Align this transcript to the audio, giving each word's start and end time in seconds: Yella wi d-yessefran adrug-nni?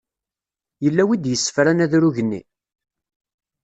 Yella 0.83 1.03
wi 1.07 1.15
d-yessefran 1.17 1.83
adrug-nni? 1.85 2.41